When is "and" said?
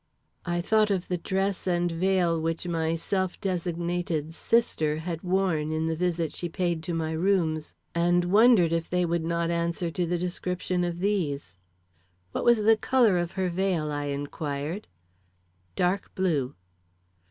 1.67-1.91, 7.93-8.25